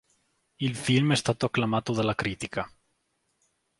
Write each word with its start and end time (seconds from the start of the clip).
Il 0.57 0.75
film 0.75 1.11
è 1.11 1.15
stato 1.15 1.45
acclamato 1.45 1.93
dalla 1.93 2.15
critica. 2.15 2.67